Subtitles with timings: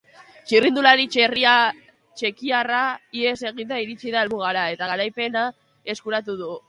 [0.51, 2.79] Txirrindulari txekiarra
[3.19, 5.45] ihes eginda iritsi da helmugara, eta garaipena
[5.95, 6.51] eskuratu du.